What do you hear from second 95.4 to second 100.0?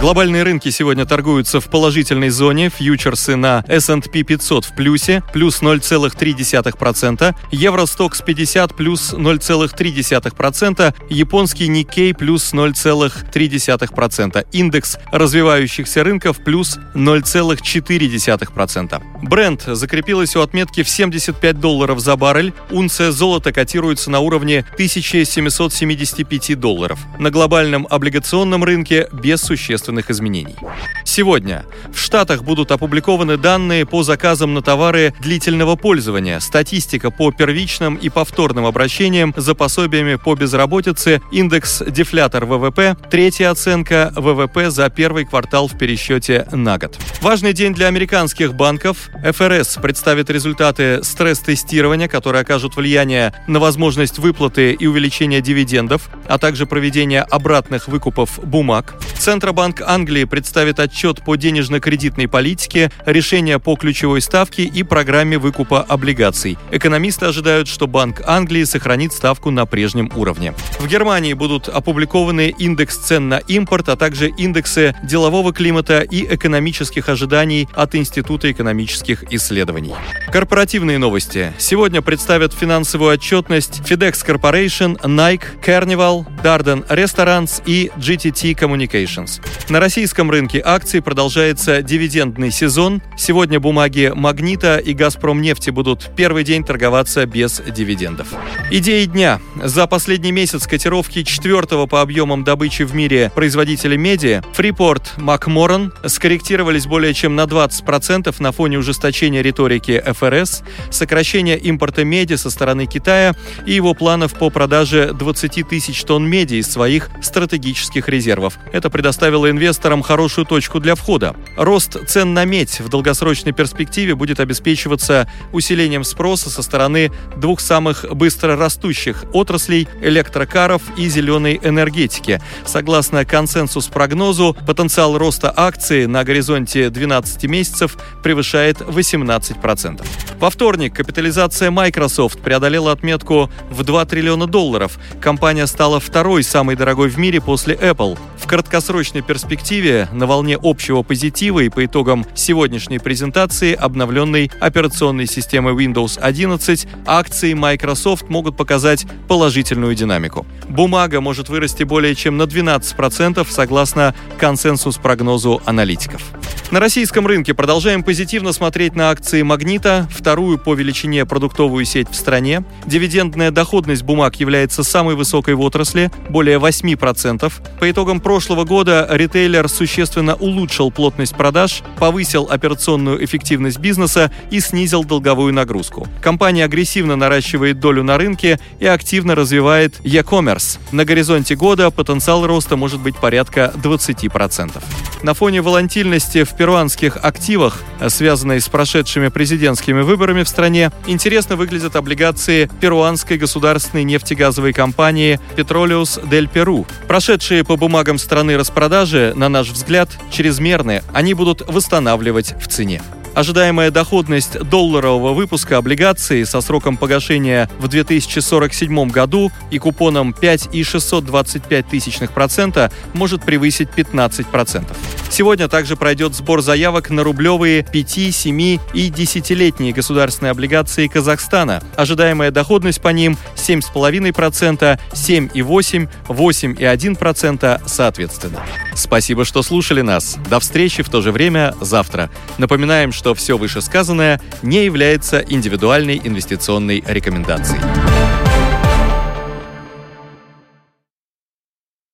нефти» будут первый день торговаться без дивидендов. Идеи дня. За